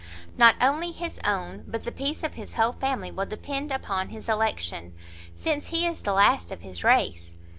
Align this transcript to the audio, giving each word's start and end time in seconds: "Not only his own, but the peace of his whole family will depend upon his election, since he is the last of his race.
"Not 0.35 0.55
only 0.59 0.91
his 0.91 1.19
own, 1.23 1.63
but 1.67 1.83
the 1.83 1.91
peace 1.91 2.23
of 2.23 2.33
his 2.33 2.55
whole 2.55 2.71
family 2.71 3.11
will 3.11 3.27
depend 3.27 3.71
upon 3.71 4.09
his 4.09 4.27
election, 4.27 4.95
since 5.35 5.67
he 5.67 5.85
is 5.85 6.01
the 6.01 6.13
last 6.13 6.51
of 6.51 6.61
his 6.61 6.83
race. 6.83 7.35